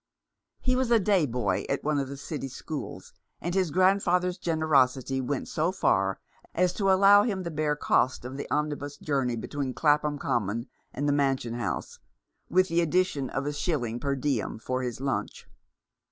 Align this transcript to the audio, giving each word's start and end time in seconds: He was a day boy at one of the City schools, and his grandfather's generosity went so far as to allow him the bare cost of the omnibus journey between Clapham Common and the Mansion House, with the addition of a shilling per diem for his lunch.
He 0.61 0.75
was 0.75 0.89
a 0.89 0.97
day 0.97 1.27
boy 1.27 1.63
at 1.69 1.83
one 1.83 1.99
of 1.99 2.07
the 2.07 2.17
City 2.17 2.47
schools, 2.47 3.13
and 3.39 3.53
his 3.53 3.69
grandfather's 3.69 4.39
generosity 4.39 5.21
went 5.21 5.47
so 5.47 5.71
far 5.71 6.19
as 6.55 6.73
to 6.73 6.91
allow 6.91 7.21
him 7.21 7.43
the 7.43 7.51
bare 7.51 7.75
cost 7.75 8.25
of 8.25 8.35
the 8.35 8.49
omnibus 8.49 8.97
journey 8.97 9.35
between 9.35 9.75
Clapham 9.75 10.17
Common 10.17 10.65
and 10.91 11.07
the 11.07 11.13
Mansion 11.13 11.53
House, 11.53 11.99
with 12.49 12.67
the 12.67 12.81
addition 12.81 13.29
of 13.29 13.45
a 13.45 13.53
shilling 13.53 13.99
per 13.99 14.15
diem 14.15 14.57
for 14.57 14.81
his 14.81 14.99
lunch. 14.99 15.47